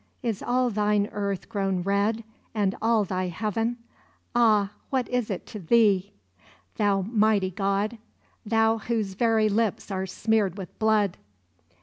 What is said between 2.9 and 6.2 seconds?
Thy heaven? Ah, what is it to Thee,